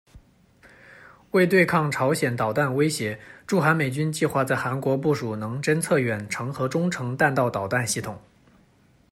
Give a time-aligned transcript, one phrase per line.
[1.29, 8.19] 为对抗朝鲜导弹威胁，驻韩美军计划在韩国部署能侦测远程和中程弹道导弹系统。